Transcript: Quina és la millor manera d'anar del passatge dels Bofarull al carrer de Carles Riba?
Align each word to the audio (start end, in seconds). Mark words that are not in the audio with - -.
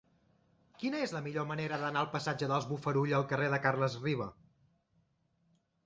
Quina 0.83 1.01
és 1.07 1.13
la 1.15 1.21
millor 1.25 1.45
manera 1.51 1.79
d'anar 1.85 2.01
del 2.05 2.09
passatge 2.15 2.51
dels 2.53 2.67
Bofarull 2.73 3.17
al 3.21 3.29
carrer 3.35 3.53
de 3.55 3.63
Carles 3.69 4.01
Riba? 4.09 4.31